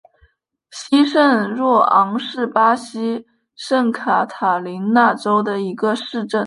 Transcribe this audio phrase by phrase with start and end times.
[0.71, 3.23] 西圣若昂是巴西
[3.55, 6.39] 圣卡塔琳娜州的一个市镇。